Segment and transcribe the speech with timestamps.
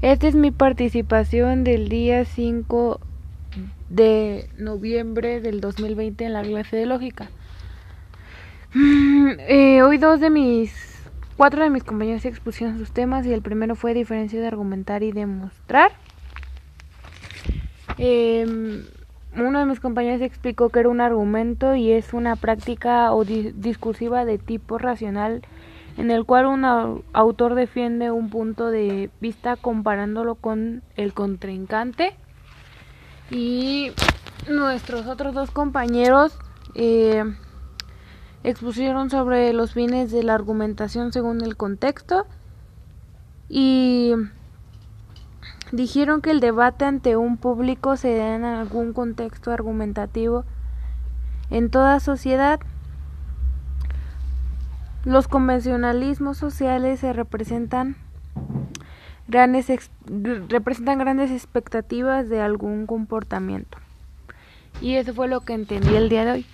[0.00, 3.00] Esta es mi participación del día 5
[3.88, 7.30] de noviembre del 2020 en la clase de lógica.
[9.48, 11.02] Eh, hoy dos de mis,
[11.36, 15.10] cuatro de mis compañeros expusieron sus temas y el primero fue diferencia de argumentar y
[15.10, 15.90] demostrar.
[17.96, 18.84] Em,
[19.36, 24.24] uno de mis compañeros explicó que era un argumento y es una práctica o discursiva
[24.24, 25.42] de tipo racional
[25.98, 26.64] en el cual un
[27.12, 32.16] autor defiende un punto de vista comparándolo con el contrincante.
[33.32, 33.90] Y
[34.48, 36.38] nuestros otros dos compañeros
[36.76, 37.24] eh,
[38.44, 42.26] expusieron sobre los fines de la argumentación según el contexto
[43.48, 44.12] y
[45.72, 50.44] dijeron que el debate ante un público se da en algún contexto argumentativo
[51.50, 52.60] en toda sociedad
[55.04, 57.96] los convencionalismos sociales se representan
[59.28, 59.66] grandes,
[60.48, 63.78] representan grandes expectativas de algún comportamiento.
[64.80, 66.46] Y eso fue lo que entendí el día de hoy.